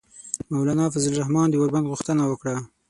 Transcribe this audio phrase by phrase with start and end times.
[0.53, 2.55] مولانا فضل الرحمان د اوربند غوښتنه وکړه.